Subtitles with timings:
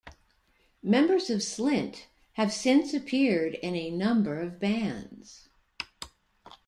[0.81, 5.47] Members of Slint have since appeared in a number of bands.